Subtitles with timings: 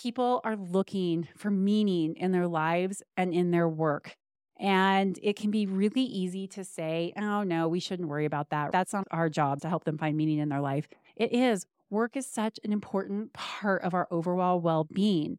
[0.00, 4.16] people are looking for meaning in their lives and in their work.
[4.58, 8.72] And it can be really easy to say, oh, no, we shouldn't worry about that.
[8.72, 10.88] That's not our job to help them find meaning in their life.
[11.16, 11.66] It is.
[11.90, 15.38] Work is such an important part of our overall well being.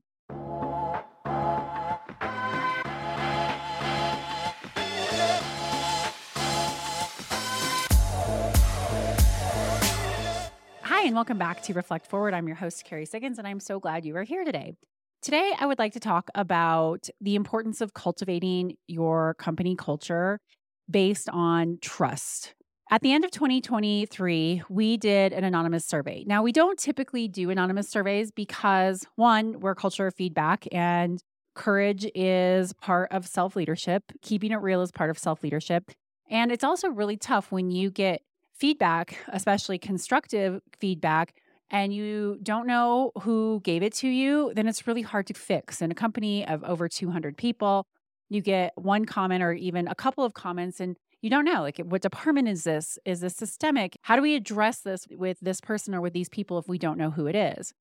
[11.02, 12.36] Hi, and welcome back to Reflect Forward.
[12.36, 14.76] I'm your host, Kerry Siggins, and I'm so glad you are here today.
[15.24, 20.40] Today, I would like to talk about the importance of cultivating your company culture
[20.88, 22.54] based on trust.
[22.92, 26.24] At the end of 2023, we did an anonymous survey.
[26.28, 31.20] Now, we don't typically do anonymous surveys because, one, we're culture feedback and
[31.56, 34.04] courage is part of self leadership.
[34.22, 35.90] Keeping it real is part of self leadership.
[36.30, 38.22] And it's also really tough when you get
[38.62, 41.34] feedback, especially constructive feedback,
[41.72, 45.82] and you don't know who gave it to you, then it's really hard to fix.
[45.82, 47.88] In a company of over 200 people,
[48.30, 51.80] you get one comment or even a couple of comments, and you don't know like
[51.80, 53.00] what department is this?
[53.04, 53.98] Is this systemic?
[54.04, 57.00] How do we address this with this person or with these people if we don't
[57.00, 57.74] know who it is?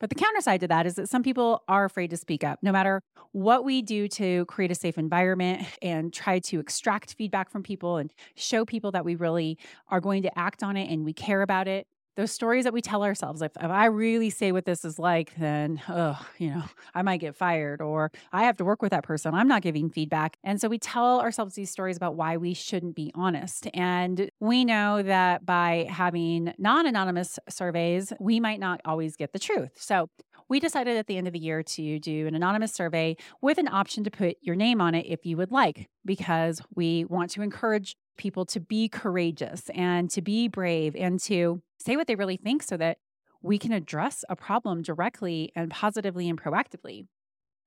[0.00, 2.58] But the counter side to that is that some people are afraid to speak up.
[2.62, 3.00] No matter
[3.32, 7.96] what we do to create a safe environment and try to extract feedback from people
[7.96, 11.42] and show people that we really are going to act on it and we care
[11.42, 14.84] about it, those stories that we tell ourselves if, if i really say what this
[14.84, 16.62] is like then oh you know
[16.94, 19.34] i might get fired or i have to work with that person.
[19.34, 20.36] I'm not giving feedback.
[20.44, 23.66] And so we tell ourselves these stories about why we shouldn't be honest.
[23.74, 29.72] And we know that by having non-anonymous surveys we might not always get the truth.
[29.76, 30.08] So
[30.48, 33.68] we decided at the end of the year to do an anonymous survey with an
[33.68, 37.42] option to put your name on it if you would like, because we want to
[37.42, 42.36] encourage people to be courageous and to be brave and to say what they really
[42.36, 42.98] think so that
[43.42, 47.06] we can address a problem directly and positively and proactively.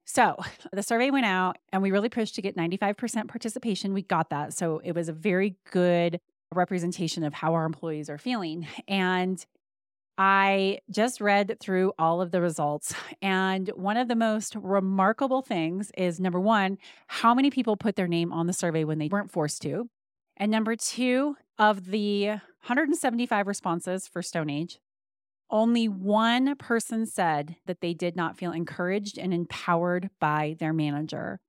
[0.05, 0.37] So
[0.73, 3.93] the survey went out and we really pushed to get 95% participation.
[3.93, 4.53] We got that.
[4.53, 6.19] So it was a very good
[6.53, 8.67] representation of how our employees are feeling.
[8.87, 9.45] And
[10.17, 12.95] I just read through all of the results.
[13.21, 18.07] And one of the most remarkable things is number one, how many people put their
[18.07, 19.89] name on the survey when they weren't forced to?
[20.37, 24.77] And number two, of the 175 responses for StoneAge,
[25.49, 31.39] only one person said that they did not feel encouraged and empowered by their manager.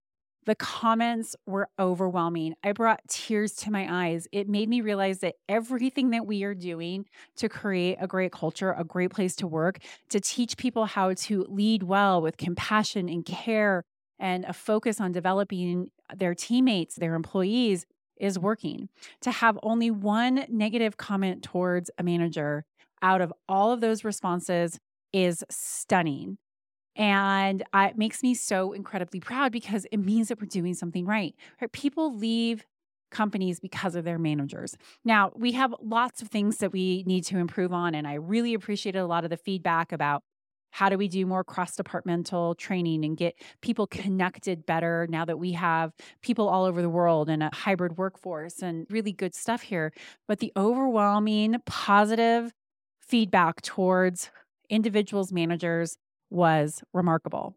[0.47, 2.55] The comments were overwhelming.
[2.65, 4.27] I brought tears to my eyes.
[4.33, 7.05] It made me realize that everything that we are doing
[7.37, 11.45] to create a great culture, a great place to work, to teach people how to
[11.51, 13.83] lead well with compassion and care
[14.19, 17.85] and a focus on developing their teammates, their employees,
[18.21, 18.89] is working.
[19.23, 22.65] To have only one negative comment towards a manager
[23.03, 24.79] out of all of those responses
[25.13, 26.39] is stunning.
[26.97, 31.35] And it makes me so incredibly proud because it means that we're doing something right.
[31.61, 31.73] right.
[31.73, 32.65] People leave
[33.11, 34.77] companies because of their managers.
[35.05, 37.95] Now, we have lots of things that we need to improve on.
[37.95, 40.23] And I really appreciated a lot of the feedback about
[40.71, 45.39] how do we do more cross departmental training and get people connected better now that
[45.39, 45.93] we have
[46.23, 49.93] people all over the world and a hybrid workforce and really good stuff here?
[50.27, 52.53] But the overwhelming positive
[53.01, 54.31] feedback towards
[54.71, 55.97] individuals, managers
[56.31, 57.55] was remarkable.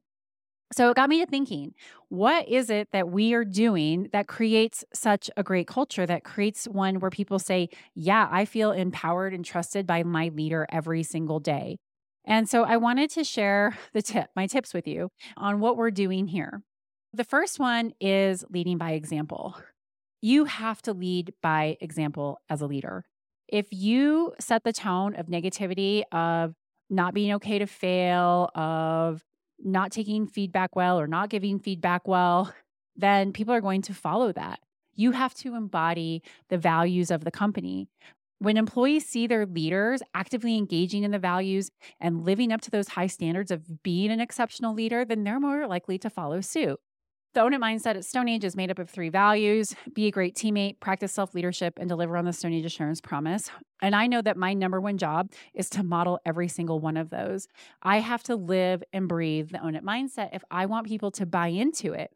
[0.74, 1.74] So it got me to thinking,
[2.08, 6.66] what is it that we are doing that creates such a great culture, that creates
[6.66, 11.42] one where people say, Yeah, I feel empowered and trusted by my leader every single
[11.42, 11.78] day?
[12.26, 15.92] And so I wanted to share the tip, my tips with you on what we're
[15.92, 16.62] doing here.
[17.14, 19.58] The first one is leading by example.
[20.22, 23.04] You have to lead by example as a leader.
[23.48, 26.54] If you set the tone of negativity, of
[26.90, 29.24] not being okay to fail, of
[29.60, 32.54] not taking feedback well or not giving feedback well,
[32.96, 34.60] then people are going to follow that.
[34.94, 37.88] You have to embody the values of the company.
[38.42, 41.70] When employees see their leaders actively engaging in the values
[42.00, 45.68] and living up to those high standards of being an exceptional leader, then they're more
[45.68, 46.80] likely to follow suit.
[47.36, 50.36] The Own It mindset at StoneAge is made up of three values be a great
[50.36, 53.52] teammate, practice self leadership, and deliver on the StoneAge Assurance Promise.
[53.80, 57.12] And I know that my number one job is to model every single one of
[57.12, 57.48] those.
[57.84, 61.28] I have to live and breathe the Own It mindset if I want people to
[61.28, 62.12] buy into it.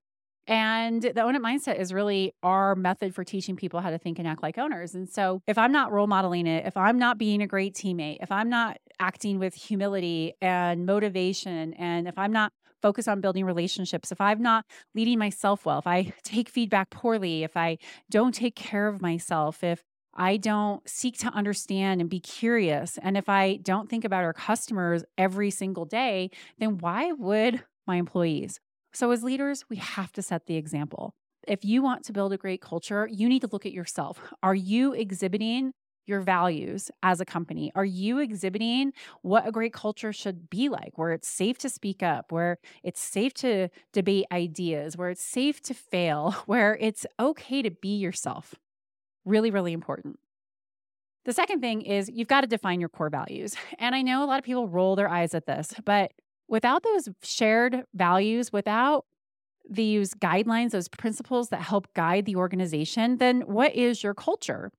[0.48, 4.20] And the own it mindset is really our method for teaching people how to think
[4.20, 4.94] and act like owners.
[4.94, 8.18] And so if I'm not role modeling it, if I'm not being a great teammate,
[8.22, 12.52] if I'm not acting with humility and motivation, and if I'm not
[12.82, 17.44] focused on building relationships, if I'm not leading myself well, if I take feedback poorly,
[17.44, 17.78] if I
[18.12, 19.84] don't take care of myself, if
[20.14, 24.34] I don't seek to understand and be curious, and if I don't think about our
[24.34, 28.60] customers every single day, then why would my employees?
[28.96, 31.16] So, as leaders, we have to set the example.
[31.46, 34.22] If you want to build a great culture, you need to look at yourself.
[34.42, 35.74] Are you exhibiting
[36.08, 37.74] your values as a company?
[37.76, 42.02] Are you exhibiting what a great culture should be like, where it's safe to speak
[42.02, 47.62] up, where it's safe to debate ideas, where it's safe to fail, where it's okay
[47.62, 48.56] to be yourself?
[49.26, 50.20] Really, really important.
[51.26, 53.56] The second thing is you've got to define your core values.
[53.78, 56.14] And I know a lot of people roll their eyes at this, but
[56.48, 59.06] without those shared values, without
[59.70, 64.72] these guidelines, those principles that help guide the organization, then what is your culture?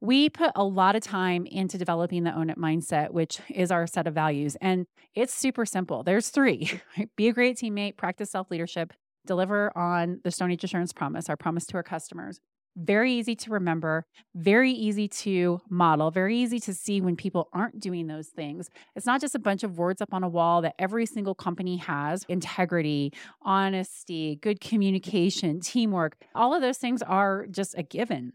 [0.00, 3.86] We put a lot of time into developing the Own It mindset, which is our
[3.86, 4.56] set of values.
[4.60, 6.02] And it's super simple.
[6.02, 6.80] There's three
[7.16, 8.94] be a great teammate, practice self leadership,
[9.26, 12.40] deliver on the StoneAge Assurance promise, our promise to our customers.
[12.76, 17.80] Very easy to remember, very easy to model, very easy to see when people aren't
[17.80, 18.70] doing those things.
[18.94, 21.78] It's not just a bunch of words up on a wall that every single company
[21.78, 23.12] has integrity,
[23.42, 26.16] honesty, good communication, teamwork.
[26.34, 28.34] All of those things are just a given.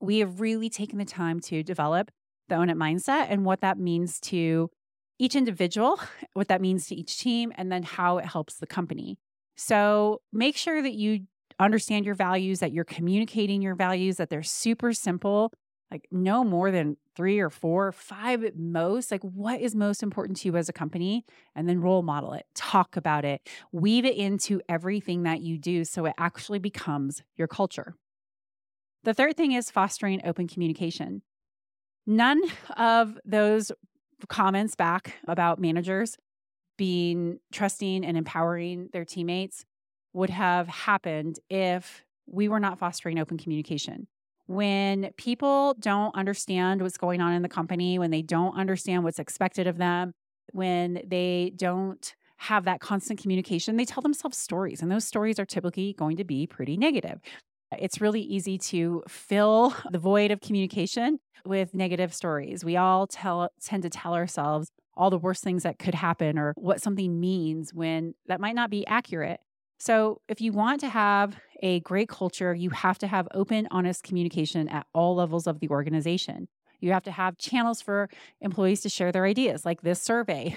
[0.00, 2.10] We have really taken the time to develop
[2.48, 4.70] the Own It mindset and what that means to
[5.18, 5.98] each individual,
[6.34, 9.16] what that means to each team, and then how it helps the company.
[9.56, 11.26] So make sure that you
[11.64, 15.52] understand your values, that you're communicating your values, that they're super simple,
[15.90, 19.10] like no more than three or four, five at most.
[19.10, 21.24] Like, what is most important to you as a company?
[21.54, 25.84] And then role model it, talk about it, weave it into everything that you do
[25.84, 27.94] so it actually becomes your culture.
[29.04, 31.22] The third thing is fostering open communication.
[32.06, 32.42] None
[32.76, 33.70] of those
[34.28, 36.16] comments back about managers
[36.76, 39.64] being trusting and empowering their teammates
[40.14, 44.06] would have happened if we were not fostering open communication.
[44.46, 49.18] When people don't understand what's going on in the company, when they don't understand what's
[49.18, 50.12] expected of them,
[50.52, 55.46] when they don't have that constant communication, they tell themselves stories, and those stories are
[55.46, 57.20] typically going to be pretty negative.
[57.78, 62.64] It's really easy to fill the void of communication with negative stories.
[62.64, 66.52] We all tell, tend to tell ourselves all the worst things that could happen or
[66.56, 69.40] what something means when that might not be accurate.
[69.84, 74.02] So, if you want to have a great culture, you have to have open, honest
[74.02, 76.48] communication at all levels of the organization.
[76.80, 78.08] You have to have channels for
[78.40, 80.56] employees to share their ideas, like this survey.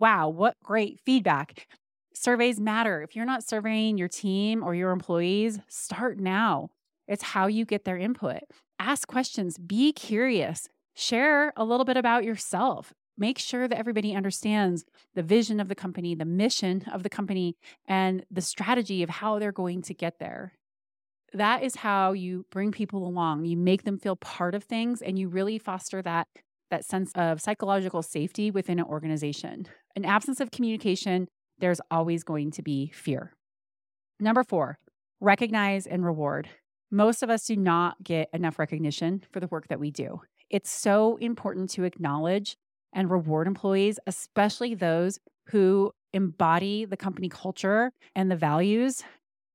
[0.00, 1.66] Wow, what great feedback.
[2.14, 3.02] Surveys matter.
[3.02, 6.68] If you're not surveying your team or your employees, start now.
[7.08, 8.42] It's how you get their input.
[8.78, 14.84] Ask questions, be curious, share a little bit about yourself make sure that everybody understands
[15.14, 17.56] the vision of the company, the mission of the company,
[17.86, 20.52] and the strategy of how they're going to get there.
[21.34, 23.44] That is how you bring people along.
[23.44, 26.26] You make them feel part of things and you really foster that
[26.70, 29.66] that sense of psychological safety within an organization.
[29.96, 31.28] An absence of communication,
[31.58, 33.32] there's always going to be fear.
[34.20, 34.78] Number 4,
[35.20, 36.48] recognize and reward.
[36.90, 40.20] Most of us do not get enough recognition for the work that we do.
[40.50, 42.56] It's so important to acknowledge
[42.92, 49.02] and reward employees, especially those who embody the company culture and the values,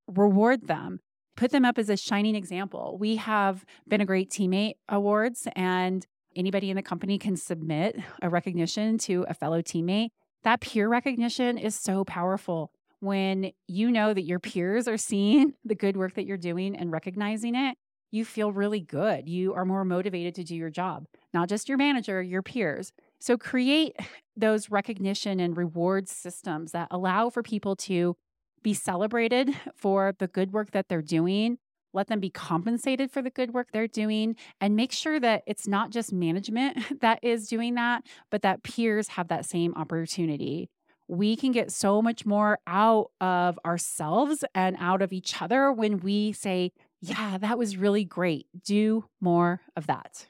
[0.08, 1.00] reward them.
[1.36, 2.98] Put them up as a shining example.
[3.00, 8.30] We have been a great teammate awards, and anybody in the company can submit a
[8.30, 10.10] recognition to a fellow teammate.
[10.44, 15.76] That peer recognition is so powerful when you know that your peers are seeing the
[15.76, 17.78] good work that you're doing and recognizing it.
[18.12, 19.28] You feel really good.
[19.28, 22.92] You are more motivated to do your job, not just your manager, your peers.
[23.24, 23.96] So create
[24.36, 28.18] those recognition and reward systems that allow for people to
[28.62, 31.58] be celebrated for the good work that they're doing.
[31.94, 35.70] Let them be compensated for the good work they're doing and make sure that it's
[35.70, 40.70] not just management that is doing that, but that peers have that same opportunity.
[41.08, 46.02] We can get so much more out of ourselves and out of each other when
[46.02, 48.48] we say, Yeah, that was really great.
[48.66, 50.28] Do more of that.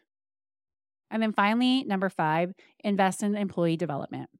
[1.13, 2.53] And then finally, number five,
[2.83, 4.31] invest in employee development.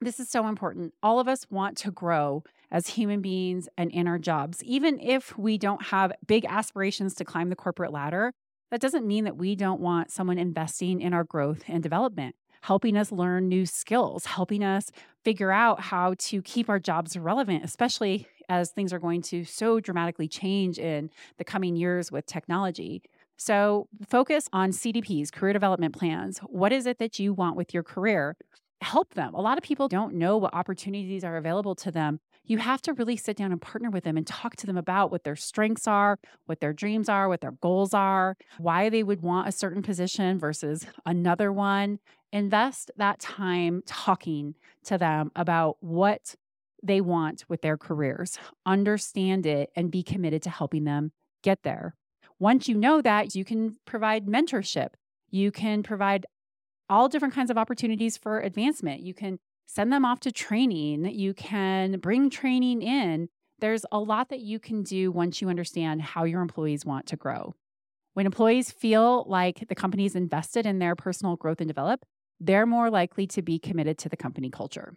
[0.00, 0.94] This is so important.
[1.02, 4.64] All of us want to grow as human beings and in our jobs.
[4.64, 8.32] Even if we don't have big aspirations to climb the corporate ladder,
[8.70, 12.96] that doesn't mean that we don't want someone investing in our growth and development, helping
[12.96, 14.90] us learn new skills, helping us
[15.24, 19.78] figure out how to keep our jobs relevant, especially as things are going to so
[19.78, 23.02] dramatically change in the coming years with technology.
[23.38, 26.38] So focus on CDPs, career development plans.
[26.40, 28.36] What is it that you want with your career?
[28.80, 29.34] help them.
[29.34, 32.20] A lot of people don't know what opportunities are available to them.
[32.44, 35.10] You have to really sit down and partner with them and talk to them about
[35.10, 39.20] what their strengths are, what their dreams are, what their goals are, why they would
[39.20, 41.98] want a certain position versus another one.
[42.32, 44.54] Invest that time talking
[44.84, 46.34] to them about what
[46.82, 48.38] they want with their careers.
[48.64, 51.97] Understand it and be committed to helping them get there.
[52.38, 54.90] Once you know that, you can provide mentorship.
[55.30, 56.26] You can provide
[56.88, 59.02] all different kinds of opportunities for advancement.
[59.02, 61.04] You can send them off to training.
[61.06, 63.28] You can bring training in.
[63.58, 67.16] There's a lot that you can do once you understand how your employees want to
[67.16, 67.54] grow.
[68.14, 72.04] When employees feel like the company is invested in their personal growth and develop,
[72.40, 74.94] they're more likely to be committed to the company culture.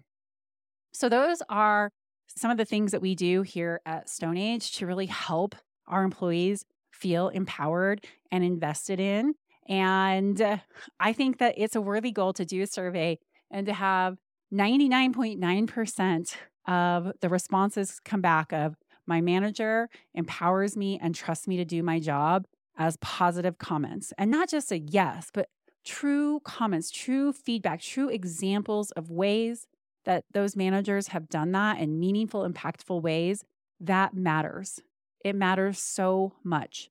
[0.93, 1.91] So, those are
[2.27, 5.55] some of the things that we do here at StoneAge to really help
[5.87, 6.65] our employees
[7.01, 9.33] feel empowered and invested in.
[9.67, 10.57] And uh,
[10.99, 14.17] I think that it's a worthy goal to do a survey and to have
[14.53, 16.35] 99.9%
[16.67, 18.75] of the responses come back of
[19.07, 22.45] my manager empowers me and trusts me to do my job
[22.77, 24.13] as positive comments.
[24.17, 25.49] And not just a yes, but
[25.83, 29.67] true comments, true feedback, true examples of ways
[30.05, 33.43] that those managers have done that in meaningful, impactful ways.
[33.79, 34.79] That matters.
[35.23, 36.89] It matters so much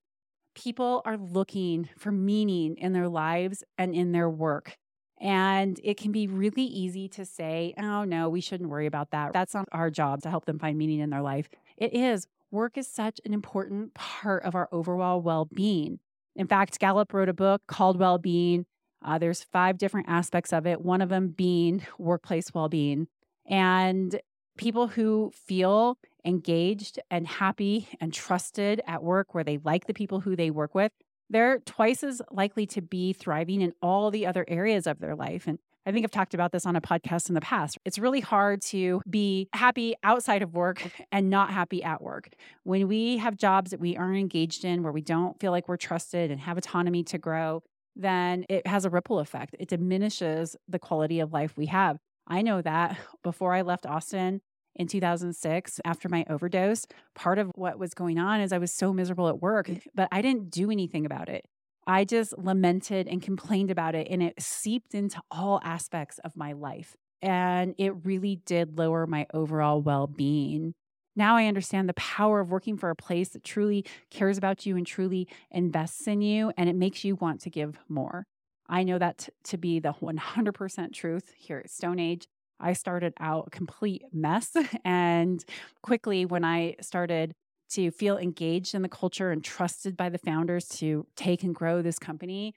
[0.55, 4.77] people are looking for meaning in their lives and in their work.
[5.21, 9.33] And it can be really easy to say, oh, no, we shouldn't worry about that.
[9.35, 11.49] That's not our job to help them find meaning in their life.
[11.77, 12.27] It is.
[12.51, 15.99] Work is such an important part of our overall well being.
[16.37, 18.65] In fact, Gallup wrote a book called Well Being.
[19.05, 23.07] Uh, there's five different aspects of it, one of them being workplace well being.
[23.47, 24.21] And
[24.57, 30.21] people who feel engaged and happy and trusted at work, where they like the people
[30.21, 30.93] who they work with,
[31.29, 35.47] they're twice as likely to be thriving in all the other areas of their life.
[35.47, 37.79] And I think I've talked about this on a podcast in the past.
[37.85, 42.29] It's really hard to be happy outside of work and not happy at work.
[42.65, 45.77] When we have jobs that we aren't engaged in, where we don't feel like we're
[45.77, 47.63] trusted and have autonomy to grow,
[47.97, 49.57] then it has a ripple effect.
[49.59, 51.99] It diminishes the quality of life we have.
[52.27, 54.41] I know that before I left Austin,
[54.77, 58.93] in 2006 after my overdose, part of what was going on is I was so
[58.93, 59.83] miserable at work, mm.
[59.95, 61.45] but I didn't do anything about it.
[61.87, 66.53] I just lamented and complained about it, and it seeped into all aspects of my
[66.53, 66.97] life.
[67.23, 70.75] And it really did lower my overall well being.
[71.17, 74.77] Now I understand the power of working for a place that truly cares about you
[74.77, 78.25] and truly invests in you, and it makes you want to give more.
[78.69, 82.27] I know that t- to be the 100% truth here at StoneAge.
[82.61, 84.57] I started out a complete mess.
[84.85, 85.45] And
[85.83, 87.35] quickly, when I started
[87.71, 91.83] to feel engaged in the culture and trusted by the founders to take and grow
[91.83, 92.55] this company,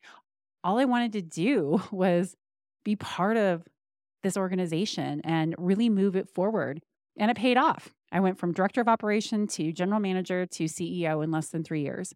[0.64, 2.36] all I wanted to do was
[2.84, 3.68] be part of
[4.24, 6.82] this organization and really move it forward.
[7.18, 7.94] And it paid off.
[8.12, 11.82] I went from director of operation to general manager to CEO in less than three
[11.82, 12.14] years.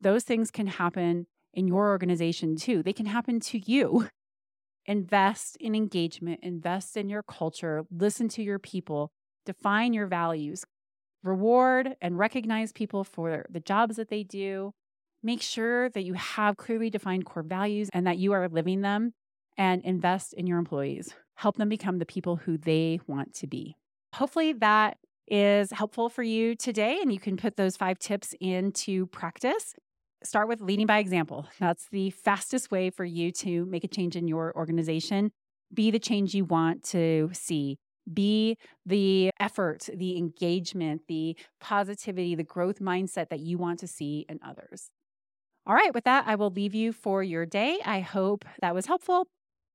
[0.00, 2.82] Those things can happen in your organization too.
[2.82, 4.08] They can happen to you.
[4.88, 9.12] Invest in engagement, invest in your culture, listen to your people,
[9.44, 10.64] define your values,
[11.22, 14.72] reward and recognize people for the jobs that they do.
[15.22, 19.12] Make sure that you have clearly defined core values and that you are living them
[19.58, 21.14] and invest in your employees.
[21.34, 23.76] Help them become the people who they want to be.
[24.14, 29.06] Hopefully, that is helpful for you today, and you can put those five tips into
[29.08, 29.74] practice
[30.22, 31.46] start with leading by example.
[31.58, 35.30] That's the fastest way for you to make a change in your organization.
[35.72, 37.78] Be the change you want to see.
[38.12, 38.56] Be
[38.86, 44.40] the effort, the engagement, the positivity, the growth mindset that you want to see in
[44.42, 44.90] others.
[45.66, 47.78] All right, with that, I will leave you for your day.
[47.84, 49.26] I hope that was helpful.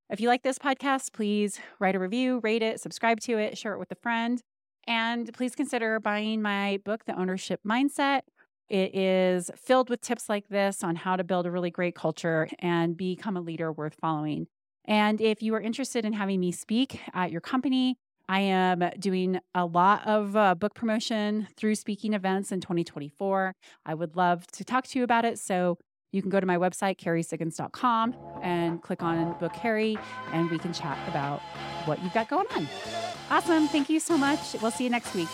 [0.09, 3.73] If you like this podcast, please write a review, rate it, subscribe to it, share
[3.73, 4.41] it with a friend.
[4.87, 8.21] And please consider buying my book, The Ownership Mindset.
[8.69, 12.47] It is filled with tips like this on how to build a really great culture
[12.59, 14.47] and become a leader worth following.
[14.85, 19.39] And if you are interested in having me speak at your company, I am doing
[19.53, 23.53] a lot of uh, book promotion through speaking events in 2024.
[23.85, 25.39] I would love to talk to you about it.
[25.39, 25.77] So
[26.11, 29.97] you can go to my website, kerrysiggins.com, and click on Book Kerry,
[30.31, 31.41] and we can chat about
[31.85, 32.67] what you've got going on.
[33.29, 33.67] Awesome.
[33.67, 34.55] Thank you so much.
[34.61, 35.27] We'll see you next week.